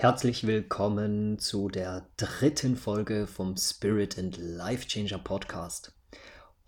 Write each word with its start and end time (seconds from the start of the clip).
Herzlich 0.00 0.46
willkommen 0.46 1.40
zu 1.40 1.68
der 1.68 2.06
dritten 2.16 2.76
Folge 2.76 3.26
vom 3.26 3.56
Spirit 3.56 4.16
and 4.16 4.36
Life 4.36 4.86
Changer 4.86 5.18
Podcast. 5.18 5.92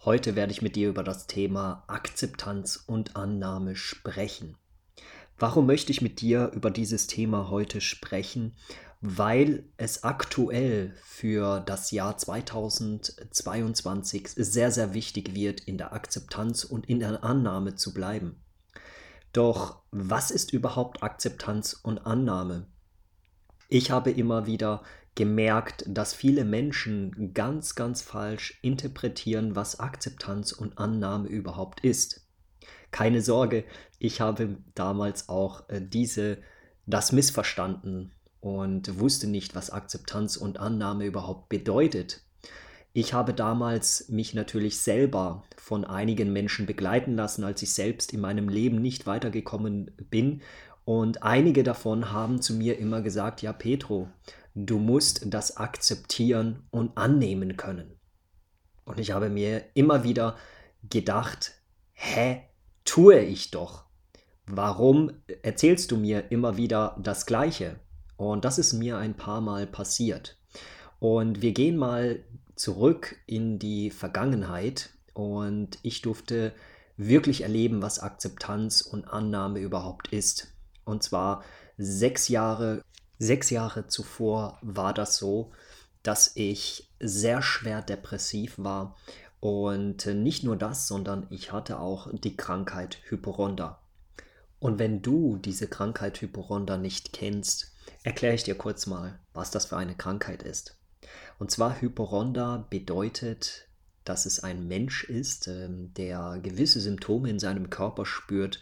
Heute 0.04 0.34
werde 0.34 0.50
ich 0.50 0.62
mit 0.62 0.74
dir 0.74 0.88
über 0.88 1.04
das 1.04 1.28
Thema 1.28 1.84
Akzeptanz 1.86 2.82
und 2.88 3.14
Annahme 3.14 3.76
sprechen. 3.76 4.56
Warum 5.38 5.66
möchte 5.66 5.92
ich 5.92 6.02
mit 6.02 6.20
dir 6.20 6.50
über 6.56 6.72
dieses 6.72 7.06
Thema 7.06 7.50
heute 7.50 7.80
sprechen? 7.80 8.56
Weil 9.00 9.62
es 9.76 10.02
aktuell 10.02 10.96
für 11.00 11.60
das 11.60 11.92
Jahr 11.92 12.18
2022 12.18 14.28
sehr, 14.34 14.72
sehr 14.72 14.92
wichtig 14.92 15.36
wird, 15.36 15.60
in 15.60 15.78
der 15.78 15.92
Akzeptanz 15.92 16.64
und 16.64 16.88
in 16.88 16.98
der 16.98 17.22
Annahme 17.22 17.76
zu 17.76 17.94
bleiben. 17.94 18.42
Doch 19.32 19.82
was 19.92 20.32
ist 20.32 20.52
überhaupt 20.52 21.04
Akzeptanz 21.04 21.78
und 21.80 22.06
Annahme? 22.06 22.66
Ich 23.72 23.92
habe 23.92 24.10
immer 24.10 24.46
wieder 24.46 24.82
gemerkt, 25.14 25.84
dass 25.86 26.12
viele 26.12 26.44
Menschen 26.44 27.32
ganz, 27.34 27.76
ganz 27.76 28.02
falsch 28.02 28.58
interpretieren, 28.62 29.54
was 29.54 29.78
Akzeptanz 29.78 30.50
und 30.50 30.76
Annahme 30.78 31.28
überhaupt 31.28 31.84
ist. 31.84 32.26
Keine 32.90 33.22
Sorge, 33.22 33.64
ich 34.00 34.20
habe 34.20 34.56
damals 34.74 35.28
auch 35.28 35.68
äh, 35.68 35.80
diese, 35.80 36.38
das 36.86 37.12
missverstanden 37.12 38.10
und 38.40 38.98
wusste 38.98 39.28
nicht, 39.28 39.54
was 39.54 39.70
Akzeptanz 39.70 40.36
und 40.36 40.58
Annahme 40.58 41.04
überhaupt 41.04 41.48
bedeutet. 41.48 42.22
Ich 42.92 43.14
habe 43.14 43.34
damals 43.34 44.08
mich 44.08 44.34
natürlich 44.34 44.80
selber 44.80 45.44
von 45.56 45.84
einigen 45.84 46.32
Menschen 46.32 46.66
begleiten 46.66 47.14
lassen, 47.14 47.44
als 47.44 47.62
ich 47.62 47.72
selbst 47.72 48.12
in 48.12 48.20
meinem 48.20 48.48
Leben 48.48 48.82
nicht 48.82 49.06
weitergekommen 49.06 49.92
bin 50.10 50.42
und 50.90 51.22
einige 51.22 51.62
davon 51.62 52.10
haben 52.10 52.42
zu 52.42 52.52
mir 52.52 52.80
immer 52.80 53.00
gesagt, 53.00 53.42
ja 53.42 53.52
Petro, 53.52 54.08
du 54.56 54.80
musst 54.80 55.32
das 55.32 55.56
akzeptieren 55.56 56.64
und 56.72 56.98
annehmen 56.98 57.56
können. 57.56 57.94
Und 58.84 58.98
ich 58.98 59.12
habe 59.12 59.30
mir 59.30 59.62
immer 59.74 60.02
wieder 60.02 60.36
gedacht, 60.82 61.52
hä, 61.92 62.42
tue 62.84 63.20
ich 63.20 63.52
doch. 63.52 63.84
Warum 64.46 65.12
erzählst 65.44 65.92
du 65.92 65.96
mir 65.96 66.32
immer 66.32 66.56
wieder 66.56 66.96
das 67.00 67.24
Gleiche? 67.24 67.78
Und 68.16 68.44
das 68.44 68.58
ist 68.58 68.72
mir 68.72 68.98
ein 68.98 69.14
paar 69.14 69.40
Mal 69.40 69.68
passiert. 69.68 70.38
Und 70.98 71.40
wir 71.40 71.52
gehen 71.52 71.76
mal 71.76 72.24
zurück 72.56 73.14
in 73.26 73.60
die 73.60 73.90
Vergangenheit 73.90 74.90
und 75.14 75.78
ich 75.82 76.02
durfte 76.02 76.52
wirklich 76.96 77.42
erleben, 77.42 77.80
was 77.80 78.00
Akzeptanz 78.00 78.80
und 78.80 79.04
Annahme 79.04 79.60
überhaupt 79.60 80.08
ist. 80.08 80.48
Und 80.90 81.02
zwar 81.02 81.44
sechs 81.78 82.28
Jahre, 82.28 82.82
sechs 83.18 83.50
Jahre 83.50 83.86
zuvor 83.86 84.58
war 84.60 84.92
das 84.92 85.16
so, 85.16 85.52
dass 86.02 86.32
ich 86.34 86.90
sehr 86.98 87.42
schwer 87.42 87.82
depressiv 87.82 88.54
war. 88.58 88.96
Und 89.40 90.04
nicht 90.06 90.44
nur 90.44 90.56
das, 90.56 90.86
sondern 90.86 91.26
ich 91.30 91.52
hatte 91.52 91.78
auch 91.78 92.08
die 92.12 92.36
Krankheit 92.36 92.98
Hyporonda. 93.08 93.78
Und 94.58 94.78
wenn 94.78 95.00
du 95.00 95.38
diese 95.38 95.66
Krankheit 95.66 96.20
Hyporonda 96.20 96.76
nicht 96.76 97.14
kennst, 97.14 97.72
erkläre 98.02 98.34
ich 98.34 98.42
dir 98.42 98.54
kurz 98.54 98.86
mal, 98.86 99.18
was 99.32 99.50
das 99.50 99.66
für 99.66 99.78
eine 99.78 99.94
Krankheit 99.94 100.42
ist. 100.42 100.76
Und 101.38 101.50
zwar 101.50 101.80
Hyporonda 101.80 102.66
bedeutet, 102.68 103.66
dass 104.04 104.26
es 104.26 104.40
ein 104.40 104.68
Mensch 104.68 105.04
ist, 105.04 105.48
ähm, 105.48 105.94
der 105.94 106.40
gewisse 106.42 106.80
Symptome 106.80 107.30
in 107.30 107.38
seinem 107.38 107.70
Körper 107.70 108.04
spürt, 108.04 108.60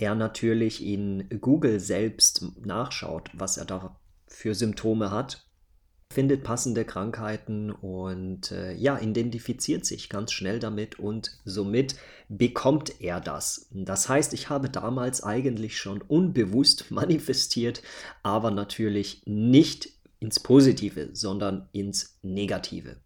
er 0.00 0.14
natürlich 0.14 0.84
in 0.84 1.28
Google 1.40 1.78
selbst 1.78 2.42
nachschaut, 2.64 3.30
was 3.34 3.58
er 3.58 3.66
da 3.66 3.96
für 4.26 4.54
Symptome 4.54 5.10
hat, 5.10 5.46
findet 6.12 6.42
passende 6.42 6.84
Krankheiten 6.84 7.70
und 7.70 8.50
äh, 8.50 8.72
ja, 8.74 8.98
identifiziert 8.98 9.84
sich 9.84 10.08
ganz 10.08 10.32
schnell 10.32 10.58
damit 10.58 10.98
und 10.98 11.38
somit 11.44 11.96
bekommt 12.28 13.00
er 13.00 13.20
das. 13.20 13.68
Das 13.70 14.08
heißt, 14.08 14.32
ich 14.32 14.48
habe 14.48 14.70
damals 14.70 15.22
eigentlich 15.22 15.78
schon 15.78 16.00
unbewusst 16.00 16.86
manifestiert, 16.90 17.82
aber 18.22 18.50
natürlich 18.50 19.22
nicht 19.26 19.90
ins 20.18 20.40
Positive, 20.40 21.10
sondern 21.12 21.68
ins 21.72 22.18
Negative. 22.22 22.96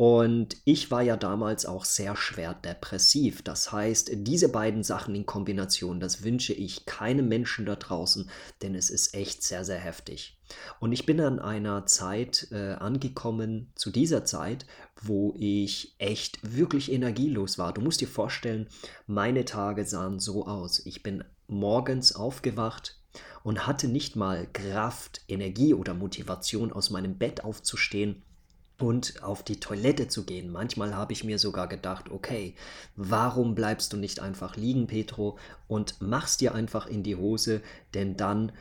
Und 0.00 0.56
ich 0.64 0.90
war 0.90 1.02
ja 1.02 1.18
damals 1.18 1.66
auch 1.66 1.84
sehr 1.84 2.16
schwer 2.16 2.54
depressiv. 2.54 3.42
Das 3.42 3.70
heißt, 3.70 4.10
diese 4.14 4.48
beiden 4.48 4.82
Sachen 4.82 5.14
in 5.14 5.26
Kombination, 5.26 6.00
das 6.00 6.24
wünsche 6.24 6.54
ich 6.54 6.86
keinem 6.86 7.28
Menschen 7.28 7.66
da 7.66 7.76
draußen, 7.76 8.30
denn 8.62 8.74
es 8.74 8.88
ist 8.88 9.12
echt 9.12 9.42
sehr, 9.42 9.62
sehr 9.62 9.76
heftig. 9.76 10.38
Und 10.78 10.92
ich 10.92 11.04
bin 11.04 11.20
an 11.20 11.38
einer 11.38 11.84
Zeit 11.84 12.48
äh, 12.50 12.72
angekommen, 12.78 13.72
zu 13.74 13.90
dieser 13.90 14.24
Zeit, 14.24 14.64
wo 15.02 15.34
ich 15.36 15.96
echt 15.98 16.38
wirklich 16.56 16.90
energielos 16.90 17.58
war. 17.58 17.74
Du 17.74 17.82
musst 17.82 18.00
dir 18.00 18.08
vorstellen, 18.08 18.68
meine 19.06 19.44
Tage 19.44 19.84
sahen 19.84 20.18
so 20.18 20.46
aus. 20.46 20.80
Ich 20.86 21.02
bin 21.02 21.24
morgens 21.46 22.14
aufgewacht, 22.14 22.96
und 23.42 23.66
hatte 23.66 23.88
nicht 23.88 24.16
mal 24.16 24.46
Kraft, 24.52 25.22
Energie 25.26 25.72
oder 25.74 25.94
Motivation 25.94 26.72
aus 26.72 26.90
meinem 26.90 27.16
Bett 27.16 27.42
aufzustehen 27.42 28.22
und 28.82 29.22
auf 29.22 29.42
die 29.42 29.60
Toilette 29.60 30.08
zu 30.08 30.24
gehen. 30.24 30.50
Manchmal 30.50 30.94
habe 30.94 31.12
ich 31.12 31.24
mir 31.24 31.38
sogar 31.38 31.68
gedacht, 31.68 32.10
okay, 32.10 32.54
warum 32.96 33.54
bleibst 33.54 33.92
du 33.92 33.96
nicht 33.96 34.20
einfach 34.20 34.56
liegen, 34.56 34.86
Petro, 34.86 35.38
und 35.68 36.00
machst 36.00 36.40
dir 36.40 36.54
einfach 36.54 36.86
in 36.86 37.02
die 37.02 37.16
Hose, 37.16 37.60
denn 37.94 38.16
dann 38.16 38.52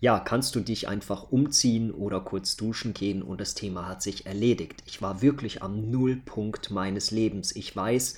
ja, 0.00 0.18
kannst 0.18 0.56
du 0.56 0.60
dich 0.60 0.88
einfach 0.88 1.30
umziehen 1.30 1.92
oder 1.92 2.20
kurz 2.20 2.56
duschen 2.56 2.92
gehen 2.92 3.22
und 3.22 3.40
das 3.40 3.54
Thema 3.54 3.86
hat 3.86 4.02
sich 4.02 4.26
erledigt. 4.26 4.82
Ich 4.84 5.00
war 5.00 5.22
wirklich 5.22 5.62
am 5.62 5.92
Nullpunkt 5.92 6.72
meines 6.72 7.12
Lebens. 7.12 7.54
Ich 7.54 7.74
weiß, 7.74 8.16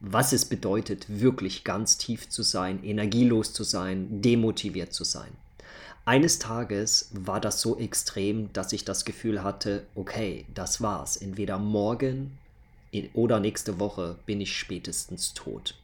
was 0.00 0.32
es 0.32 0.46
bedeutet, 0.46 1.04
wirklich 1.08 1.64
ganz 1.64 1.98
tief 1.98 2.30
zu 2.30 2.42
sein, 2.42 2.82
energielos 2.82 3.52
zu 3.52 3.62
sein, 3.62 4.22
demotiviert 4.22 4.94
zu 4.94 5.04
sein. 5.04 5.30
Eines 6.08 6.38
Tages 6.38 7.10
war 7.12 7.38
das 7.38 7.60
so 7.60 7.76
extrem, 7.76 8.50
dass 8.54 8.72
ich 8.72 8.86
das 8.86 9.04
Gefühl 9.04 9.42
hatte, 9.42 9.84
okay, 9.94 10.46
das 10.54 10.80
war's. 10.80 11.18
Entweder 11.18 11.58
morgen 11.58 12.38
oder 13.12 13.40
nächste 13.40 13.78
Woche 13.78 14.16
bin 14.24 14.40
ich 14.40 14.56
spätestens 14.56 15.34
tot. 15.34 15.74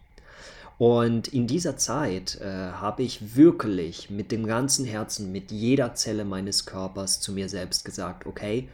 Und 0.78 1.28
in 1.28 1.46
dieser 1.46 1.76
Zeit 1.76 2.40
äh, 2.40 2.46
habe 2.46 3.02
ich 3.02 3.36
wirklich 3.36 4.08
mit 4.08 4.32
dem 4.32 4.46
ganzen 4.46 4.86
Herzen, 4.86 5.30
mit 5.30 5.52
jeder 5.52 5.94
Zelle 5.94 6.24
meines 6.24 6.64
Körpers 6.64 7.20
zu 7.20 7.32
mir 7.32 7.50
selbst 7.50 7.84
gesagt, 7.84 8.24
okay, 8.24 8.70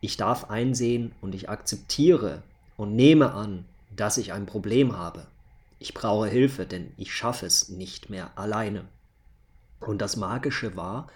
ich 0.00 0.16
darf 0.16 0.48
einsehen 0.48 1.12
und 1.20 1.34
ich 1.34 1.50
akzeptiere 1.50 2.42
und 2.78 2.96
nehme 2.96 3.34
an, 3.34 3.66
dass 3.94 4.16
ich 4.16 4.32
ein 4.32 4.46
Problem 4.46 4.96
habe. 4.96 5.26
Ich 5.80 5.92
brauche 5.92 6.28
Hilfe, 6.28 6.64
denn 6.64 6.94
ich 6.96 7.14
schaffe 7.14 7.44
es 7.44 7.68
nicht 7.68 8.08
mehr 8.08 8.30
alleine. 8.36 8.86
Und 9.86 10.00
das 10.00 10.16
Magische 10.16 10.76
war, 10.76 11.08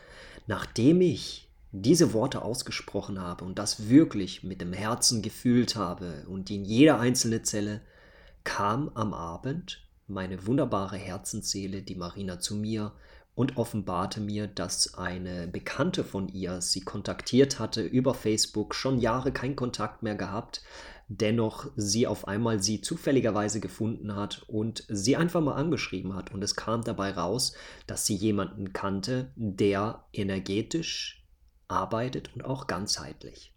nachdem 0.47 1.01
ich 1.01 1.49
diese 1.73 2.12
Worte 2.12 2.43
ausgesprochen 2.43 3.21
habe 3.21 3.45
und 3.45 3.59
das 3.59 3.89
wirklich 3.89 4.43
mit 4.43 4.61
dem 4.61 4.73
Herzen 4.73 5.23
gefühlt 5.23 5.77
habe 5.77 6.25
und 6.29 6.51
in 6.51 6.65
jeder 6.65 6.99
einzelne 6.99 7.43
Zelle, 7.43 7.83
kam 8.45 8.91
am 8.95 9.12
Abend 9.12 9.87
meine 10.06 10.47
wunderbare 10.47 10.97
Herzensseele, 10.97 11.83
die 11.83 11.95
Marina, 11.95 12.41
zu 12.41 12.56
mir 12.56 12.93
und 13.38 13.56
offenbarte 13.56 14.20
mir, 14.20 14.49
dass 14.49 14.94
eine 14.94 15.46
Bekannte 15.46 16.02
von 16.02 16.26
ihr 16.26 16.61
sie 16.61 16.81
kontaktiert 16.81 17.61
hatte 17.61 17.82
über 17.82 18.12
Facebook, 18.12 18.75
schon 18.75 18.99
Jahre 18.99 19.31
kein 19.31 19.55
Kontakt 19.55 20.02
mehr 20.02 20.17
gehabt, 20.17 20.64
dennoch 21.06 21.70
sie 21.76 22.08
auf 22.08 22.26
einmal 22.26 22.61
sie 22.61 22.81
zufälligerweise 22.81 23.61
gefunden 23.61 24.17
hat 24.17 24.43
und 24.49 24.85
sie 24.88 25.14
einfach 25.14 25.40
mal 25.40 25.55
angeschrieben 25.55 26.17
hat. 26.17 26.35
Und 26.35 26.43
es 26.43 26.56
kam 26.56 26.82
dabei 26.82 27.12
raus, 27.12 27.52
dass 27.87 28.06
sie 28.06 28.17
jemanden 28.17 28.73
kannte, 28.73 29.31
der 29.37 30.02
energetisch 30.12 31.25
arbeitet 31.69 32.34
und 32.34 32.44
auch 32.44 32.67
ganzheitlich. 32.67 33.55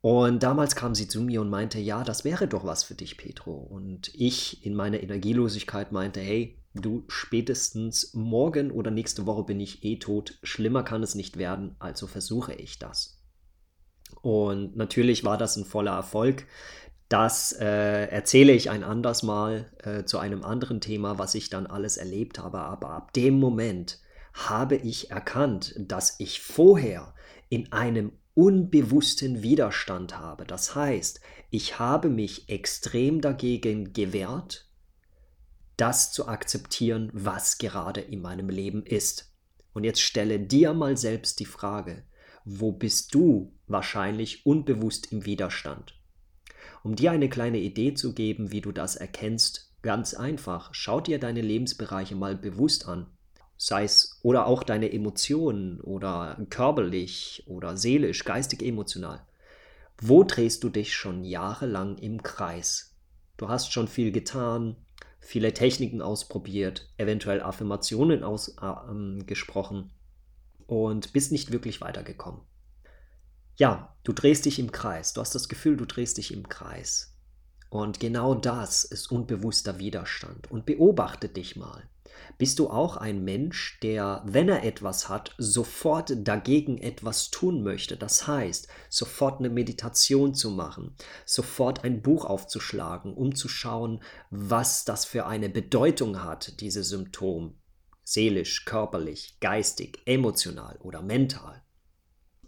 Und 0.00 0.42
damals 0.42 0.74
kam 0.74 0.94
sie 0.94 1.06
zu 1.06 1.20
mir 1.20 1.42
und 1.42 1.50
meinte, 1.50 1.78
ja, 1.78 2.02
das 2.02 2.24
wäre 2.24 2.48
doch 2.48 2.64
was 2.64 2.82
für 2.82 2.94
dich, 2.94 3.18
Petro. 3.18 3.52
Und 3.52 4.10
ich 4.14 4.64
in 4.64 4.74
meiner 4.74 5.02
Energielosigkeit 5.02 5.92
meinte, 5.92 6.20
hey, 6.20 6.56
du 6.74 7.04
spätestens 7.08 8.14
morgen 8.14 8.70
oder 8.70 8.90
nächste 8.90 9.26
Woche 9.26 9.44
bin 9.44 9.60
ich 9.60 9.84
eh 9.84 9.98
tot. 9.98 10.38
Schlimmer 10.42 10.82
kann 10.82 11.02
es 11.02 11.14
nicht 11.14 11.36
werden, 11.36 11.76
also 11.78 12.06
versuche 12.06 12.54
ich 12.54 12.78
das. 12.78 13.18
Und 14.20 14.76
natürlich 14.76 15.24
war 15.24 15.38
das 15.38 15.56
ein 15.56 15.64
voller 15.64 15.92
Erfolg. 15.92 16.46
Das 17.08 17.52
äh, 17.52 18.06
erzähle 18.06 18.52
ich 18.52 18.70
ein 18.70 18.84
anderes 18.84 19.22
Mal 19.22 19.70
äh, 19.82 20.04
zu 20.04 20.18
einem 20.18 20.42
anderen 20.44 20.80
Thema, 20.80 21.18
was 21.18 21.34
ich 21.34 21.50
dann 21.50 21.66
alles 21.66 21.98
erlebt 21.98 22.38
habe. 22.38 22.60
Aber 22.60 22.90
ab 22.90 23.12
dem 23.12 23.38
Moment 23.38 24.00
habe 24.32 24.76
ich 24.76 25.10
erkannt, 25.10 25.74
dass 25.78 26.18
ich 26.18 26.40
vorher 26.40 27.14
in 27.50 27.70
einem 27.72 28.12
unbewussten 28.34 29.42
Widerstand 29.42 30.18
habe. 30.18 30.44
Das 30.44 30.74
heißt, 30.74 31.20
ich 31.50 31.78
habe 31.78 32.08
mich 32.08 32.48
extrem 32.48 33.20
dagegen 33.20 33.92
gewehrt, 33.92 34.71
das 35.76 36.12
zu 36.12 36.28
akzeptieren, 36.28 37.10
was 37.12 37.58
gerade 37.58 38.00
in 38.00 38.20
meinem 38.20 38.48
Leben 38.48 38.84
ist. 38.84 39.32
Und 39.72 39.84
jetzt 39.84 40.00
stelle 40.00 40.38
dir 40.38 40.74
mal 40.74 40.96
selbst 40.96 41.40
die 41.40 41.46
Frage, 41.46 42.04
wo 42.44 42.72
bist 42.72 43.14
du 43.14 43.52
wahrscheinlich 43.66 44.44
unbewusst 44.44 45.12
im 45.12 45.24
Widerstand? 45.24 45.98
Um 46.82 46.96
dir 46.96 47.12
eine 47.12 47.28
kleine 47.28 47.58
Idee 47.58 47.94
zu 47.94 48.12
geben, 48.14 48.50
wie 48.50 48.60
du 48.60 48.72
das 48.72 48.96
erkennst, 48.96 49.72
ganz 49.82 50.14
einfach, 50.14 50.70
schau 50.72 51.00
dir 51.00 51.18
deine 51.18 51.40
Lebensbereiche 51.40 52.16
mal 52.16 52.36
bewusst 52.36 52.88
an. 52.88 53.06
Sei 53.56 53.84
es 53.84 54.18
oder 54.22 54.46
auch 54.46 54.64
deine 54.64 54.92
Emotionen 54.92 55.80
oder 55.80 56.44
körperlich 56.50 57.44
oder 57.46 57.76
seelisch, 57.76 58.24
geistig, 58.24 58.62
emotional. 58.62 59.24
Wo 60.00 60.24
drehst 60.24 60.64
du 60.64 60.68
dich 60.68 60.94
schon 60.94 61.22
jahrelang 61.22 61.96
im 61.98 62.24
Kreis? 62.24 62.96
Du 63.36 63.48
hast 63.48 63.72
schon 63.72 63.86
viel 63.86 64.10
getan, 64.10 64.76
viele 65.22 65.54
Techniken 65.54 66.02
ausprobiert, 66.02 66.92
eventuell 66.98 67.40
Affirmationen 67.40 68.24
ausgesprochen 68.24 69.90
äh, 69.90 70.62
und 70.66 71.12
bist 71.12 71.32
nicht 71.32 71.52
wirklich 71.52 71.80
weitergekommen. 71.80 72.42
Ja, 73.56 73.96
du 74.02 74.12
drehst 74.12 74.44
dich 74.44 74.58
im 74.58 74.72
Kreis. 74.72 75.12
Du 75.12 75.20
hast 75.20 75.34
das 75.34 75.48
Gefühl, 75.48 75.76
du 75.76 75.86
drehst 75.86 76.18
dich 76.18 76.34
im 76.34 76.48
Kreis. 76.48 77.11
Und 77.72 78.00
genau 78.00 78.34
das 78.34 78.84
ist 78.84 79.10
unbewusster 79.10 79.78
Widerstand. 79.78 80.50
Und 80.50 80.66
beobachte 80.66 81.30
dich 81.30 81.56
mal. 81.56 81.88
Bist 82.36 82.58
du 82.58 82.68
auch 82.68 82.98
ein 82.98 83.24
Mensch, 83.24 83.80
der, 83.80 84.22
wenn 84.26 84.50
er 84.50 84.62
etwas 84.62 85.08
hat, 85.08 85.34
sofort 85.38 86.12
dagegen 86.18 86.76
etwas 86.76 87.30
tun 87.30 87.62
möchte? 87.62 87.96
Das 87.96 88.26
heißt, 88.26 88.68
sofort 88.90 89.38
eine 89.38 89.48
Meditation 89.48 90.34
zu 90.34 90.50
machen, 90.50 90.94
sofort 91.24 91.82
ein 91.82 92.02
Buch 92.02 92.26
aufzuschlagen, 92.26 93.14
um 93.14 93.34
zu 93.34 93.48
schauen, 93.48 94.02
was 94.28 94.84
das 94.84 95.06
für 95.06 95.24
eine 95.24 95.48
Bedeutung 95.48 96.22
hat, 96.22 96.60
diese 96.60 96.84
Symptom. 96.84 97.58
Seelisch, 98.04 98.66
körperlich, 98.66 99.38
geistig, 99.40 100.02
emotional 100.04 100.76
oder 100.82 101.00
mental. 101.00 101.62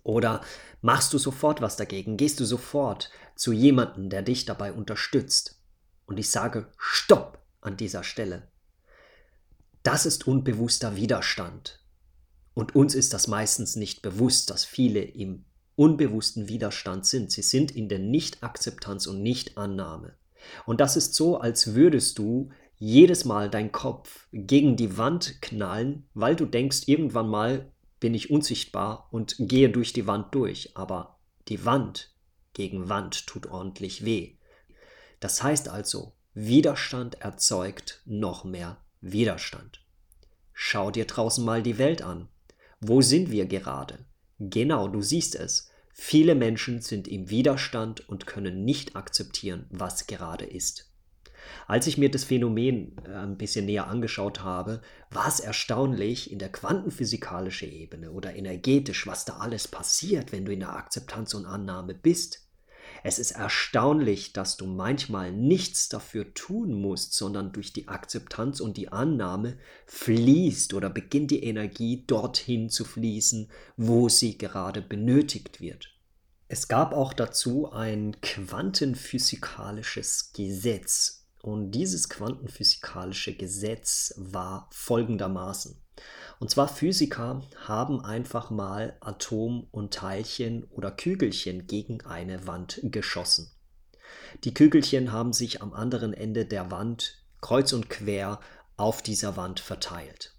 Oder 0.04 0.42
machst 0.82 1.14
du 1.14 1.18
sofort 1.18 1.62
was 1.62 1.76
dagegen? 1.76 2.18
Gehst 2.18 2.38
du 2.38 2.44
sofort 2.44 3.10
zu 3.34 3.52
jemandem, 3.52 4.10
der 4.10 4.22
dich 4.22 4.44
dabei 4.44 4.72
unterstützt? 4.72 5.58
Und 6.06 6.18
ich 6.18 6.30
sage 6.30 6.68
Stopp 6.76 7.38
an 7.60 7.76
dieser 7.76 8.04
Stelle. 8.04 8.48
Das 9.82 10.06
ist 10.06 10.26
unbewusster 10.26 10.96
Widerstand. 10.96 11.80
Und 12.54 12.74
uns 12.74 12.94
ist 12.94 13.12
das 13.12 13.26
meistens 13.26 13.76
nicht 13.76 14.02
bewusst, 14.02 14.50
dass 14.50 14.64
viele 14.64 15.00
im 15.00 15.44
unbewussten 15.76 16.48
Widerstand 16.48 17.04
sind. 17.04 17.32
Sie 17.32 17.42
sind 17.42 17.72
in 17.72 17.88
der 17.88 17.98
Nicht-Akzeptanz 17.98 19.06
und 19.06 19.22
Nicht-Annahme. 19.22 20.14
Und 20.66 20.80
das 20.80 20.96
ist 20.96 21.14
so, 21.14 21.38
als 21.38 21.74
würdest 21.74 22.18
du 22.18 22.50
jedes 22.76 23.24
Mal 23.24 23.50
deinen 23.50 23.72
Kopf 23.72 24.28
gegen 24.32 24.76
die 24.76 24.96
Wand 24.96 25.40
knallen, 25.42 26.06
weil 26.14 26.36
du 26.36 26.46
denkst, 26.46 26.82
irgendwann 26.86 27.28
mal 27.28 27.70
bin 27.98 28.14
ich 28.14 28.30
unsichtbar 28.30 29.08
und 29.10 29.36
gehe 29.38 29.70
durch 29.70 29.92
die 29.92 30.06
Wand 30.06 30.34
durch, 30.34 30.76
aber 30.76 31.18
die 31.48 31.64
Wand 31.64 32.13
gegen 32.54 32.88
Wand 32.88 33.26
tut 33.26 33.46
ordentlich 33.46 34.04
weh. 34.04 34.36
Das 35.20 35.42
heißt 35.42 35.68
also, 35.68 36.12
Widerstand 36.34 37.20
erzeugt 37.20 38.02
noch 38.04 38.44
mehr 38.44 38.78
Widerstand. 39.00 39.84
Schau 40.52 40.90
dir 40.90 41.04
draußen 41.04 41.44
mal 41.44 41.62
die 41.62 41.78
Welt 41.78 42.02
an. 42.02 42.28
Wo 42.80 43.02
sind 43.02 43.30
wir 43.30 43.46
gerade? 43.46 44.04
Genau, 44.38 44.88
du 44.88 45.02
siehst 45.02 45.34
es. 45.34 45.70
Viele 45.92 46.34
Menschen 46.34 46.80
sind 46.80 47.06
im 47.06 47.30
Widerstand 47.30 48.08
und 48.08 48.26
können 48.26 48.64
nicht 48.64 48.96
akzeptieren, 48.96 49.66
was 49.70 50.06
gerade 50.06 50.44
ist. 50.44 50.90
Als 51.66 51.86
ich 51.86 51.98
mir 51.98 52.10
das 52.10 52.24
Phänomen 52.24 52.96
äh, 53.06 53.14
ein 53.14 53.36
bisschen 53.36 53.66
näher 53.66 53.86
angeschaut 53.86 54.42
habe, 54.42 54.80
war 55.10 55.28
es 55.28 55.40
erstaunlich 55.40 56.30
in 56.32 56.38
der 56.38 56.50
quantenphysikalischen 56.50 57.70
Ebene 57.70 58.10
oder 58.10 58.34
energetisch, 58.34 59.06
was 59.06 59.24
da 59.24 59.38
alles 59.38 59.68
passiert, 59.68 60.32
wenn 60.32 60.44
du 60.44 60.52
in 60.52 60.60
der 60.60 60.74
Akzeptanz 60.74 61.34
und 61.34 61.46
Annahme 61.46 61.94
bist. 61.94 62.43
Es 63.06 63.18
ist 63.18 63.32
erstaunlich, 63.32 64.32
dass 64.32 64.56
du 64.56 64.64
manchmal 64.64 65.30
nichts 65.30 65.90
dafür 65.90 66.32
tun 66.32 66.72
musst, 66.72 67.12
sondern 67.12 67.52
durch 67.52 67.74
die 67.74 67.86
Akzeptanz 67.86 68.60
und 68.60 68.78
die 68.78 68.88
Annahme 68.88 69.58
fließt 69.86 70.72
oder 70.72 70.88
beginnt 70.88 71.30
die 71.30 71.44
Energie 71.44 72.06
dorthin 72.06 72.70
zu 72.70 72.86
fließen, 72.86 73.50
wo 73.76 74.08
sie 74.08 74.38
gerade 74.38 74.80
benötigt 74.80 75.60
wird. 75.60 75.94
Es 76.48 76.66
gab 76.66 76.94
auch 76.94 77.12
dazu 77.12 77.70
ein 77.70 78.16
quantenphysikalisches 78.22 80.32
Gesetz, 80.32 81.26
und 81.42 81.72
dieses 81.72 82.08
quantenphysikalische 82.08 83.36
Gesetz 83.36 84.14
war 84.16 84.70
folgendermaßen. 84.72 85.83
Und 86.40 86.50
zwar 86.50 86.68
Physiker 86.68 87.42
haben 87.64 88.04
einfach 88.04 88.50
mal 88.50 88.96
Atom 89.00 89.68
und 89.70 89.94
Teilchen 89.94 90.64
oder 90.64 90.90
Kügelchen 90.90 91.66
gegen 91.66 92.00
eine 92.02 92.46
Wand 92.46 92.80
geschossen. 92.84 93.50
Die 94.42 94.54
Kügelchen 94.54 95.12
haben 95.12 95.32
sich 95.32 95.62
am 95.62 95.72
anderen 95.72 96.12
Ende 96.12 96.44
der 96.44 96.70
Wand 96.70 97.22
kreuz 97.40 97.72
und 97.72 97.88
quer 97.88 98.40
auf 98.76 99.02
dieser 99.02 99.36
Wand 99.36 99.60
verteilt. 99.60 100.34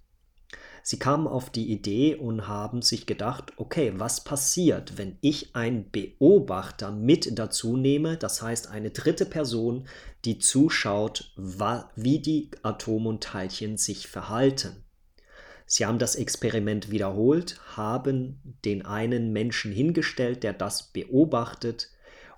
Sie 0.87 0.99
kamen 0.99 1.25
auf 1.25 1.49
die 1.49 1.71
Idee 1.71 2.13
und 2.13 2.47
haben 2.47 2.83
sich 2.83 3.07
gedacht, 3.07 3.53
okay, 3.57 3.93
was 3.95 4.23
passiert, 4.23 4.99
wenn 4.99 5.17
ich 5.21 5.55
einen 5.55 5.89
Beobachter 5.89 6.91
mit 6.91 7.39
dazu 7.39 7.75
nehme, 7.75 8.17
das 8.17 8.43
heißt 8.43 8.69
eine 8.69 8.91
dritte 8.91 9.25
Person, 9.25 9.87
die 10.25 10.37
zuschaut, 10.37 11.33
wie 11.95 12.19
die 12.19 12.51
Atome 12.61 13.09
und 13.09 13.23
Teilchen 13.23 13.77
sich 13.77 14.07
verhalten. 14.07 14.84
Sie 15.65 15.85
haben 15.85 15.99
das 15.99 16.15
Experiment 16.15 16.91
wiederholt, 16.91 17.59
haben 17.75 18.39
den 18.63 18.85
einen 18.85 19.33
Menschen 19.33 19.71
hingestellt, 19.71 20.43
der 20.43 20.53
das 20.53 20.91
beobachtet, 20.91 21.89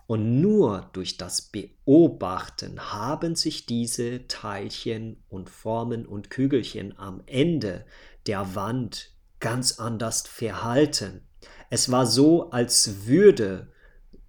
und 0.08 0.40
nur 0.40 0.90
durch 0.94 1.18
das 1.18 1.42
Beobachten 1.42 2.80
haben 2.94 3.36
sich 3.36 3.66
diese 3.66 4.26
Teilchen 4.28 5.22
und 5.28 5.50
Formen 5.50 6.06
und 6.06 6.30
Kügelchen 6.30 6.98
am 6.98 7.22
Ende 7.26 7.86
der 8.26 8.56
Wand 8.56 9.12
ganz 9.42 9.80
anders 9.80 10.22
verhalten. 10.22 11.28
Es 11.70 11.92
war 11.92 12.06
so, 12.06 12.50
als 12.52 13.06
würde 13.06 13.68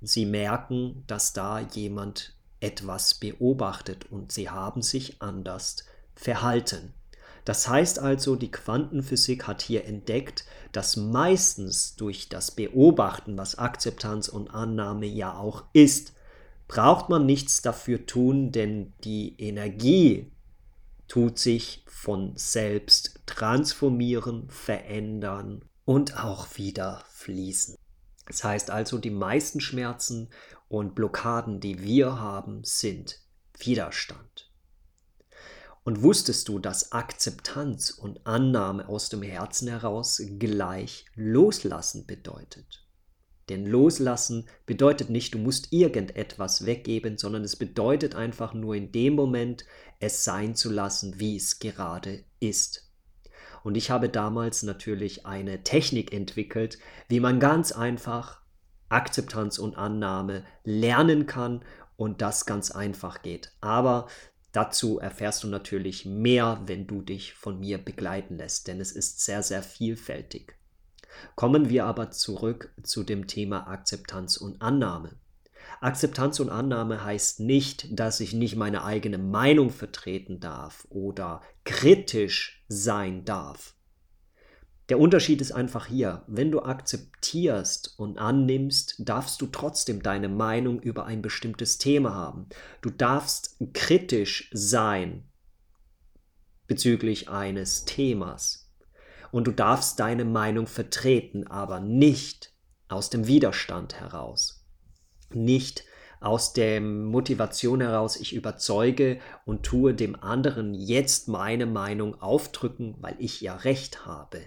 sie 0.00 0.26
merken, 0.26 1.04
dass 1.06 1.32
da 1.32 1.60
jemand 1.60 2.34
etwas 2.58 3.14
beobachtet 3.14 4.10
und 4.10 4.32
sie 4.32 4.50
haben 4.50 4.82
sich 4.82 5.22
anders 5.22 5.84
verhalten. 6.16 6.92
Das 7.48 7.66
heißt 7.66 7.98
also, 7.98 8.36
die 8.36 8.50
Quantenphysik 8.50 9.46
hat 9.46 9.62
hier 9.62 9.86
entdeckt, 9.86 10.44
dass 10.72 10.98
meistens 10.98 11.96
durch 11.96 12.28
das 12.28 12.50
Beobachten, 12.50 13.38
was 13.38 13.56
Akzeptanz 13.56 14.28
und 14.28 14.50
Annahme 14.50 15.06
ja 15.06 15.34
auch 15.34 15.64
ist, 15.72 16.12
braucht 16.66 17.08
man 17.08 17.24
nichts 17.24 17.62
dafür 17.62 18.04
tun, 18.04 18.52
denn 18.52 18.92
die 19.02 19.34
Energie 19.40 20.30
tut 21.08 21.38
sich 21.38 21.86
von 21.86 22.36
selbst 22.36 23.22
transformieren, 23.24 24.50
verändern 24.50 25.64
und 25.86 26.22
auch 26.22 26.58
wieder 26.58 27.02
fließen. 27.08 27.76
Das 28.26 28.44
heißt 28.44 28.70
also, 28.70 28.98
die 28.98 29.08
meisten 29.08 29.62
Schmerzen 29.62 30.28
und 30.68 30.94
Blockaden, 30.94 31.60
die 31.60 31.82
wir 31.82 32.20
haben, 32.20 32.60
sind 32.62 33.22
Widerstand. 33.56 34.47
Und 35.88 36.02
wusstest 36.02 36.48
du, 36.48 36.58
dass 36.58 36.92
Akzeptanz 36.92 37.88
und 37.88 38.26
Annahme 38.26 38.90
aus 38.90 39.08
dem 39.08 39.22
Herzen 39.22 39.68
heraus 39.68 40.20
gleich 40.38 41.06
Loslassen 41.14 42.06
bedeutet? 42.06 42.86
Denn 43.48 43.64
Loslassen 43.64 44.46
bedeutet 44.66 45.08
nicht, 45.08 45.32
du 45.32 45.38
musst 45.38 45.72
irgendetwas 45.72 46.66
weggeben, 46.66 47.16
sondern 47.16 47.42
es 47.42 47.56
bedeutet 47.56 48.14
einfach 48.14 48.52
nur 48.52 48.74
in 48.74 48.92
dem 48.92 49.14
Moment, 49.14 49.64
es 49.98 50.24
sein 50.24 50.54
zu 50.54 50.70
lassen, 50.70 51.20
wie 51.20 51.36
es 51.36 51.58
gerade 51.58 52.22
ist. 52.38 52.92
Und 53.64 53.74
ich 53.74 53.90
habe 53.90 54.10
damals 54.10 54.64
natürlich 54.64 55.24
eine 55.24 55.62
Technik 55.62 56.12
entwickelt, 56.12 56.78
wie 57.08 57.20
man 57.20 57.40
ganz 57.40 57.72
einfach 57.72 58.42
Akzeptanz 58.90 59.56
und 59.56 59.78
Annahme 59.78 60.44
lernen 60.64 61.24
kann 61.24 61.64
und 61.96 62.20
das 62.20 62.44
ganz 62.44 62.72
einfach 62.72 63.22
geht. 63.22 63.52
Aber 63.62 64.06
dazu 64.52 64.98
erfährst 64.98 65.44
du 65.44 65.48
natürlich 65.48 66.04
mehr, 66.04 66.62
wenn 66.66 66.86
du 66.86 67.02
dich 67.02 67.34
von 67.34 67.58
mir 67.60 67.78
begleiten 67.78 68.36
lässt, 68.36 68.68
denn 68.68 68.80
es 68.80 68.92
ist 68.92 69.24
sehr, 69.24 69.42
sehr 69.42 69.62
vielfältig. 69.62 70.54
Kommen 71.34 71.68
wir 71.68 71.86
aber 71.86 72.10
zurück 72.10 72.72
zu 72.82 73.02
dem 73.02 73.26
Thema 73.26 73.68
Akzeptanz 73.68 74.36
und 74.36 74.62
Annahme. 74.62 75.16
Akzeptanz 75.80 76.40
und 76.40 76.50
Annahme 76.50 77.04
heißt 77.04 77.40
nicht, 77.40 77.98
dass 77.98 78.20
ich 78.20 78.32
nicht 78.32 78.56
meine 78.56 78.84
eigene 78.84 79.18
Meinung 79.18 79.70
vertreten 79.70 80.40
darf 80.40 80.86
oder 80.90 81.42
kritisch 81.64 82.64
sein 82.68 83.24
darf. 83.24 83.74
Der 84.88 84.98
Unterschied 84.98 85.42
ist 85.42 85.52
einfach 85.52 85.86
hier, 85.86 86.22
wenn 86.26 86.50
du 86.50 86.62
akzeptierst 86.62 87.98
und 87.98 88.18
annimmst, 88.18 88.94
darfst 88.98 89.42
du 89.42 89.46
trotzdem 89.46 90.02
deine 90.02 90.30
Meinung 90.30 90.80
über 90.80 91.04
ein 91.04 91.20
bestimmtes 91.20 91.76
Thema 91.76 92.14
haben. 92.14 92.46
Du 92.80 92.88
darfst 92.88 93.58
kritisch 93.74 94.50
sein 94.52 95.24
bezüglich 96.66 97.28
eines 97.28 97.84
Themas. 97.84 98.66
und 99.30 99.46
du 99.46 99.52
darfst 99.52 100.00
deine 100.00 100.24
Meinung 100.24 100.66
vertreten, 100.66 101.46
aber 101.46 101.80
nicht 101.80 102.54
aus 102.88 103.10
dem 103.10 103.26
Widerstand 103.26 104.00
heraus, 104.00 104.64
nicht 105.34 105.84
aus 106.20 106.54
der 106.54 106.80
Motivation 106.80 107.82
heraus, 107.82 108.16
ich 108.16 108.34
überzeuge 108.34 109.20
und 109.44 109.64
tue 109.64 109.92
dem 109.92 110.16
anderen 110.16 110.72
jetzt 110.72 111.28
meine 111.28 111.66
Meinung 111.66 112.20
aufdrücken, 112.22 112.96
weil 113.00 113.16
ich 113.18 113.42
ja 113.42 113.54
recht 113.54 114.06
habe. 114.06 114.40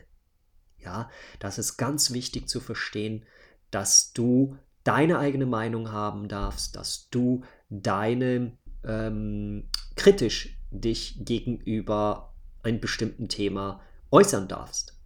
Ja, 0.84 1.10
das 1.40 1.58
ist 1.58 1.78
ganz 1.78 2.12
wichtig 2.12 2.50
zu 2.50 2.60
verstehen, 2.60 3.26
dass 3.70 4.14
du 4.14 4.58
deine 4.84 5.20
eigene 5.20 5.46
Meinung 5.46 5.92
haben 5.92 6.28
darfst, 6.28 6.76
dass 6.76 7.10
du 7.10 7.44
deine 7.70 8.58
ähm, 8.84 9.70
kritisch 9.96 10.58
dich 10.72 11.18
gegenüber 11.24 12.34
einem 12.64 12.80
bestimmten 12.80 13.28
Thema 13.28 13.82
äußern 14.12 14.48
darfst. 14.48 14.98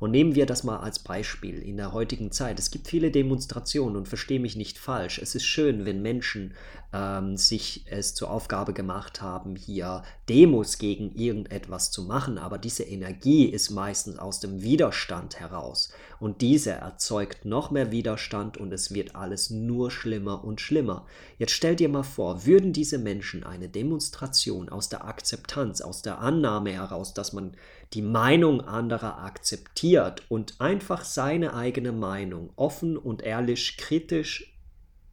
Und 0.00 0.10
nehmen 0.10 0.34
wir 0.34 0.44
das 0.44 0.64
mal 0.64 0.80
als 0.80 0.98
Beispiel 0.98 1.62
in 1.62 1.76
der 1.76 1.92
heutigen 1.92 2.30
Zeit. 2.30 2.58
Es 2.58 2.70
gibt 2.70 2.88
viele 2.88 3.10
Demonstrationen 3.10 3.96
und 3.96 4.08
verstehe 4.08 4.40
mich 4.40 4.56
nicht 4.56 4.78
falsch. 4.78 5.18
Es 5.18 5.34
ist 5.34 5.46
schön, 5.46 5.86
wenn 5.86 6.02
Menschen 6.02 6.54
ähm, 6.94 7.36
sich 7.36 7.84
es 7.90 8.14
zur 8.14 8.30
Aufgabe 8.30 8.72
gemacht 8.72 9.20
haben, 9.20 9.56
hier 9.56 10.04
Demos 10.28 10.78
gegen 10.78 11.12
irgendetwas 11.16 11.90
zu 11.90 12.04
machen, 12.04 12.38
aber 12.38 12.56
diese 12.56 12.84
Energie 12.84 13.46
ist 13.46 13.70
meistens 13.70 14.18
aus 14.18 14.38
dem 14.38 14.62
Widerstand 14.62 15.40
heraus. 15.40 15.92
Und 16.20 16.40
diese 16.40 16.70
erzeugt 16.70 17.44
noch 17.44 17.72
mehr 17.72 17.90
Widerstand 17.90 18.56
und 18.56 18.72
es 18.72 18.94
wird 18.94 19.16
alles 19.16 19.50
nur 19.50 19.90
schlimmer 19.90 20.44
und 20.44 20.60
schlimmer. 20.60 21.04
Jetzt 21.36 21.52
stell 21.52 21.74
dir 21.74 21.88
mal 21.88 22.04
vor, 22.04 22.46
würden 22.46 22.72
diese 22.72 22.98
Menschen 22.98 23.42
eine 23.42 23.68
Demonstration 23.68 24.68
aus 24.68 24.88
der 24.88 25.04
Akzeptanz, 25.04 25.80
aus 25.80 26.02
der 26.02 26.20
Annahme 26.20 26.70
heraus, 26.70 27.12
dass 27.12 27.32
man 27.32 27.56
die 27.92 28.02
Meinung 28.02 28.60
anderer 28.60 29.18
akzeptiert 29.18 30.22
und 30.28 30.60
einfach 30.60 31.04
seine 31.04 31.54
eigene 31.54 31.92
Meinung 31.92 32.50
offen 32.56 32.96
und 32.96 33.22
ehrlich 33.22 33.76
kritisch 33.76 34.53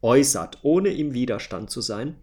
äußert, 0.02 0.60
ohne 0.64 0.90
im 0.90 1.14
Widerstand 1.14 1.70
zu 1.70 1.82
sein, 1.82 2.16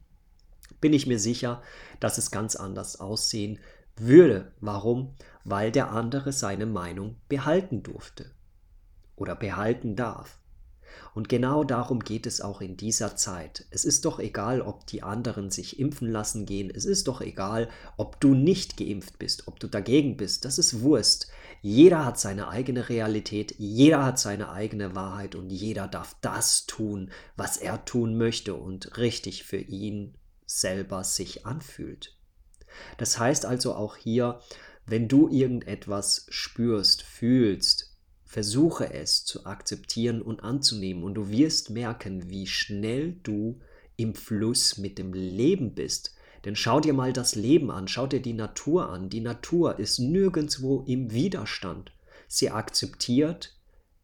bin 0.81 0.93
ich 0.93 1.07
mir 1.07 1.19
sicher, 1.19 1.63
dass 2.01 2.19
es 2.19 2.31
ganz 2.31 2.57
anders 2.57 3.01
aussehen 3.01 3.59
würde. 3.97 4.53
Warum? 4.61 5.15
Weil 5.45 5.73
der 5.73 5.91
andere 5.91 6.33
seine 6.33 6.67
Meinung 6.67 7.17
behalten 7.29 7.83
durfte 7.83 8.31
oder 9.17 9.35
behalten 9.35 9.97
darf. 9.97 10.39
Und 11.15 11.29
genau 11.29 11.65
darum 11.65 12.01
geht 12.01 12.27
es 12.27 12.41
auch 12.41 12.61
in 12.61 12.77
dieser 12.77 13.17
Zeit. 13.17 13.67
Es 13.71 13.85
ist 13.85 14.05
doch 14.05 14.19
egal, 14.19 14.63
ob 14.63 14.87
die 14.87 15.03
anderen 15.03 15.51
sich 15.51 15.79
impfen 15.79 16.11
lassen 16.11 16.47
gehen. 16.47 16.71
Es 16.75 16.85
ist 16.85 17.09
doch 17.09 17.21
egal, 17.21 17.69
ob 17.97 18.21
du 18.21 18.35
nicht 18.35 18.77
geimpft 18.77 19.19
bist, 19.19 19.49
ob 19.49 19.61
du 19.61 19.69
dagegen 19.69 20.17
bist. 20.17 20.45
Das 20.45 20.59
ist 20.59 20.81
Wurst. 20.81 21.31
Jeder 21.61 22.05
hat 22.05 22.19
seine 22.19 22.49
eigene 22.49 22.89
Realität, 22.89 23.55
jeder 23.59 24.05
hat 24.05 24.19
seine 24.19 24.51
eigene 24.51 24.95
Wahrheit 24.95 25.35
und 25.35 25.51
jeder 25.51 25.89
darf 25.89 26.17
das 26.21 26.67
tun, 26.67 27.11
was 27.37 27.57
er 27.57 27.85
tun 27.85 28.17
möchte 28.17 28.55
und 28.55 28.97
richtig 28.97 29.45
für 29.45 29.59
ihn 29.59 30.15
selber 30.47 31.05
sich 31.05 31.47
anfühlt. 31.47 32.17
Das 32.97 33.19
heißt 33.19 33.45
also 33.45 33.75
auch 33.75 33.97
hier, 33.97 34.41
wenn 34.87 35.09
du 35.09 35.29
irgendetwas 35.29 36.27
spürst, 36.31 37.03
fühlst, 37.03 37.89
Versuche 38.31 38.93
es 38.93 39.25
zu 39.25 39.47
akzeptieren 39.47 40.21
und 40.21 40.43
anzunehmen 40.45 41.03
und 41.03 41.15
du 41.15 41.31
wirst 41.31 41.71
merken, 41.71 42.29
wie 42.29 42.47
schnell 42.47 43.15
du 43.23 43.59
im 43.97 44.15
Fluss 44.15 44.77
mit 44.77 44.99
dem 44.99 45.15
Leben 45.15 45.75
bist. 45.75 46.15
Denn 46.45 46.57
schau 46.57 46.81
dir 46.81 46.93
mal 46.93 47.13
das 47.13 47.35
Leben 47.35 47.71
an, 47.71 47.89
schau 47.89 48.07
dir 48.07 48.21
die 48.21 48.33
Natur 48.33 48.91
an. 48.91 49.09
Die 49.09 49.21
Natur 49.21 49.79
ist 49.79 49.99
nirgendwo 49.99 50.85
im 50.87 51.11
Widerstand. 51.13 51.93
Sie 52.29 52.51
akzeptiert, 52.51 53.57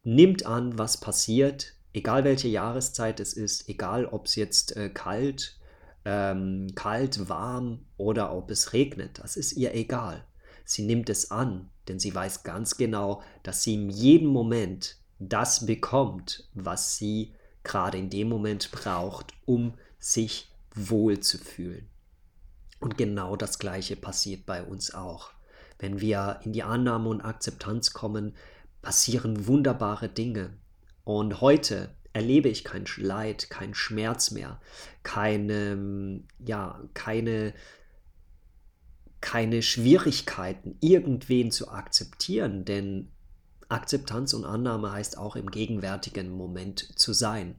nimmt 0.03 0.45
an, 0.45 0.77
was 0.77 0.99
passiert, 0.99 1.73
egal 1.93 2.23
welche 2.23 2.47
Jahreszeit 2.47 3.19
es 3.19 3.33
ist, 3.33 3.69
egal 3.69 4.05
ob 4.05 4.25
es 4.25 4.35
jetzt 4.35 4.75
äh, 4.75 4.89
kalt, 4.89 5.57
ähm, 6.03 6.67
kalt, 6.75 7.29
warm 7.29 7.85
oder 7.97 8.35
ob 8.35 8.51
es 8.51 8.73
regnet. 8.73 9.19
Das 9.19 9.37
ist 9.37 9.53
ihr 9.53 9.73
egal. 9.73 10.23
Sie 10.65 10.83
nimmt 10.83 11.09
es 11.09 11.31
an, 11.31 11.69
denn 11.87 11.99
sie 11.99 12.13
weiß 12.13 12.43
ganz 12.43 12.77
genau, 12.77 13.21
dass 13.43 13.63
sie 13.63 13.75
in 13.75 13.89
jedem 13.89 14.27
Moment 14.27 14.97
das 15.19 15.65
bekommt, 15.65 16.49
was 16.53 16.97
sie 16.97 17.33
gerade 17.63 17.97
in 17.97 18.09
dem 18.09 18.29
Moment 18.29 18.71
braucht, 18.71 19.33
um 19.45 19.73
sich 19.99 20.51
wohl 20.73 21.19
zu 21.19 21.37
fühlen. 21.37 21.87
Und 22.79 22.97
genau 22.97 23.35
das 23.35 23.59
Gleiche 23.59 23.95
passiert 23.95 24.45
bei 24.45 24.63
uns 24.63 24.93
auch. 24.93 25.31
Wenn 25.79 26.01
wir 26.01 26.39
in 26.43 26.53
die 26.53 26.63
Annahme 26.63 27.09
und 27.09 27.21
Akzeptanz 27.21 27.93
kommen, 27.93 28.35
passieren 28.81 29.47
wunderbare 29.47 30.09
Dinge. 30.09 30.57
Und 31.03 31.41
heute 31.41 31.89
erlebe 32.13 32.49
ich 32.49 32.63
kein 32.63 32.85
Leid, 32.97 33.49
kein 33.49 33.73
Schmerz 33.73 34.31
mehr, 34.31 34.59
keine, 35.03 36.21
ja, 36.39 36.81
keine 36.93 37.53
keine 39.25 39.63
Schwierigkeiten, 39.63 40.77
irgendwen 40.81 41.49
zu 41.49 41.69
akzeptieren, 41.69 42.63
denn 42.63 43.09
Akzeptanz 43.69 44.33
und 44.35 44.45
Annahme 44.45 44.91
heißt 44.91 45.17
auch 45.17 45.35
im 45.35 45.49
gegenwärtigen 45.49 46.29
Moment 46.29 46.99
zu 46.99 47.11
sein. 47.11 47.55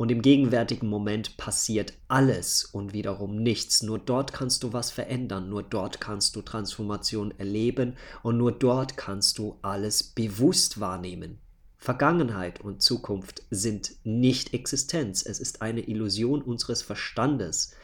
Und 0.00 0.10
im 0.10 0.22
gegenwärtigen 0.22 0.88
Moment 0.88 1.36
passiert 1.36 1.92
alles 2.08 2.64
und 2.64 2.94
wiederum 2.94 3.36
nichts. 3.36 3.82
Nur 3.82 3.98
dort 3.98 4.32
kannst 4.32 4.62
du 4.62 4.72
was 4.72 4.90
verändern, 4.90 5.50
nur 5.50 5.62
dort 5.62 6.00
kannst 6.00 6.34
du 6.34 6.40
Transformation 6.40 7.34
erleben 7.36 7.98
und 8.22 8.38
nur 8.38 8.50
dort 8.50 8.96
kannst 8.96 9.36
du 9.36 9.58
alles 9.60 10.02
bewusst 10.02 10.80
wahrnehmen. 10.80 11.36
Vergangenheit 11.76 12.62
und 12.62 12.80
Zukunft 12.80 13.42
sind 13.50 13.92
nicht 14.02 14.54
Existenz, 14.54 15.22
es 15.22 15.38
ist 15.38 15.60
eine 15.60 15.82
Illusion 15.82 16.40
unseres 16.40 16.80
Verstandes. 16.80 17.74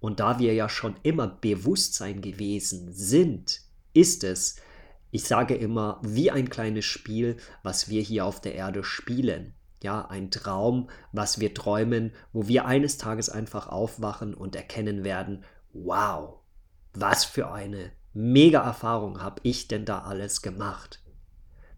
Und 0.00 0.18
da 0.18 0.38
wir 0.38 0.54
ja 0.54 0.70
schon 0.70 0.96
immer 1.02 1.26
Bewusstsein 1.26 2.22
gewesen 2.22 2.90
sind, 2.94 3.60
ist 3.92 4.24
es, 4.24 4.56
ich 5.10 5.24
sage 5.24 5.54
immer, 5.54 6.00
wie 6.02 6.30
ein 6.30 6.48
kleines 6.48 6.86
Spiel, 6.86 7.36
was 7.62 7.90
wir 7.90 8.00
hier 8.00 8.24
auf 8.24 8.40
der 8.40 8.54
Erde 8.54 8.82
spielen. 8.82 9.52
Ja, 9.82 10.06
ein 10.06 10.30
Traum, 10.30 10.88
was 11.12 11.38
wir 11.38 11.54
träumen, 11.54 12.12
wo 12.32 12.48
wir 12.48 12.64
eines 12.64 12.96
Tages 12.96 13.28
einfach 13.28 13.68
aufwachen 13.68 14.34
und 14.34 14.56
erkennen 14.56 15.04
werden, 15.04 15.44
wow, 15.72 16.38
was 16.94 17.24
für 17.24 17.52
eine 17.52 17.92
mega 18.14 18.62
Erfahrung 18.62 19.22
habe 19.22 19.40
ich 19.42 19.68
denn 19.68 19.84
da 19.84 20.00
alles 20.00 20.40
gemacht. 20.40 21.02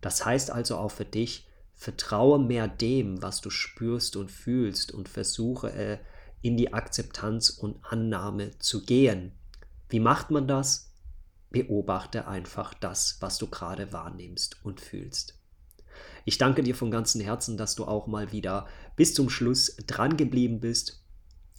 Das 0.00 0.24
heißt 0.24 0.52
also 0.52 0.76
auch 0.76 0.92
für 0.92 1.04
dich, 1.04 1.48
vertraue 1.74 2.38
mehr 2.38 2.68
dem, 2.68 3.22
was 3.22 3.40
du 3.40 3.50
spürst 3.50 4.16
und 4.16 4.30
fühlst 4.30 4.92
und 4.92 5.08
versuche 5.08 5.72
äh, 5.72 5.98
in 6.42 6.56
die 6.56 6.72
Akzeptanz 6.72 7.50
und 7.50 7.84
Annahme 7.84 8.58
zu 8.58 8.84
gehen. 8.84 9.32
Wie 9.88 10.00
macht 10.00 10.30
man 10.30 10.46
das? 10.46 10.92
Beobachte 11.50 12.28
einfach 12.28 12.74
das, 12.74 13.16
was 13.20 13.38
du 13.38 13.46
gerade 13.46 13.92
wahrnimmst 13.92 14.64
und 14.64 14.80
fühlst. 14.80 15.37
Ich 16.28 16.36
danke 16.36 16.62
dir 16.62 16.74
von 16.74 16.90
ganzem 16.90 17.22
Herzen, 17.22 17.56
dass 17.56 17.74
du 17.74 17.86
auch 17.86 18.06
mal 18.06 18.32
wieder 18.32 18.66
bis 18.96 19.14
zum 19.14 19.30
Schluss 19.30 19.76
dran 19.86 20.18
geblieben 20.18 20.60
bist. 20.60 21.02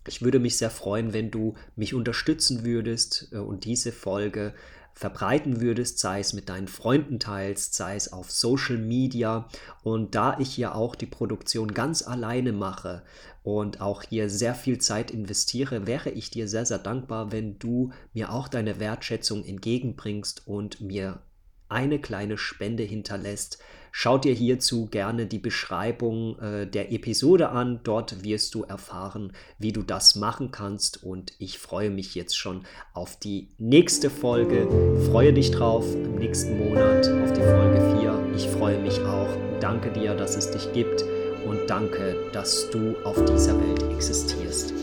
Ich 0.06 0.22
würde 0.22 0.38
mich 0.38 0.58
sehr 0.58 0.70
freuen, 0.70 1.12
wenn 1.12 1.32
du 1.32 1.56
mich 1.76 1.96
unterstützen 1.96 2.64
würdest 2.64 3.30
äh, 3.32 3.38
und 3.38 3.66
diese 3.66 3.92
Folge 3.92 4.54
verbreiten 4.94 5.60
würdest, 5.60 5.98
sei 5.98 6.20
es 6.20 6.34
mit 6.34 6.50
deinen 6.50 6.68
Freunden 6.68 7.20
teilst, 7.20 7.74
sei 7.74 7.96
es 7.96 8.14
auf 8.14 8.30
Social 8.30 8.78
Media. 8.78 9.48
Und 9.82 10.14
da 10.14 10.38
ich 10.38 10.52
hier 10.52 10.76
auch 10.76 10.94
die 10.94 11.08
Produktion 11.08 11.74
ganz 11.74 12.04
alleine 12.04 12.52
mache 12.54 13.02
und 13.42 13.82
auch 13.82 14.04
hier 14.04 14.30
sehr 14.30 14.54
viel 14.54 14.78
Zeit 14.78 15.10
investiere, 15.10 15.88
wäre 15.88 16.12
ich 16.12 16.30
dir 16.30 16.48
sehr, 16.48 16.68
sehr 16.68 16.78
dankbar, 16.78 17.32
wenn 17.32 17.58
du 17.58 17.92
mir 18.14 18.32
auch 18.32 18.48
deine 18.48 18.80
Wertschätzung 18.80 19.44
entgegenbringst 19.44 20.46
und 20.46 20.80
mir 20.80 21.24
eine 21.70 22.00
kleine 22.00 22.38
Spende 22.38 22.84
hinterlässt. 22.84 23.58
Schau 23.92 24.18
dir 24.18 24.34
hierzu 24.34 24.88
gerne 24.88 25.26
die 25.26 25.40
Beschreibung 25.40 26.38
äh, 26.40 26.68
der 26.68 26.92
Episode 26.92 27.50
an. 27.50 27.80
Dort 27.84 28.24
wirst 28.24 28.56
du 28.56 28.64
erfahren, 28.64 29.34
wie 29.58 29.72
du 29.72 29.84
das 29.84 30.16
machen 30.16 30.52
kannst. 30.52 31.04
Und 31.04 31.34
ich 31.40 31.60
freue 31.60 31.90
mich 31.90 32.16
jetzt 32.16 32.38
schon 32.38 32.64
auf 32.94 33.18
die 33.18 33.48
nächste 33.58 34.10
Folge. 34.10 34.68
Freue 35.12 35.34
dich 35.34 35.52
drauf 35.52 35.86
im 35.94 36.16
nächsten 36.16 36.58
Monat 36.58 37.08
auf 37.08 37.34
die 37.34 37.42
Folge 37.42 38.00
4. 38.00 38.34
Ich 38.36 38.48
freue 38.48 38.80
mich 38.80 39.00
auch. 39.02 39.30
Danke 39.60 39.92
dir, 39.92 40.16
dass 40.16 40.36
es 40.36 40.52
dich 40.52 40.72
gibt. 40.74 41.04
Und 41.46 41.70
danke, 41.70 42.16
dass 42.34 42.70
du 42.70 42.96
auf 43.04 43.24
dieser 43.26 43.60
Welt 43.60 43.84
existierst. 43.92 44.74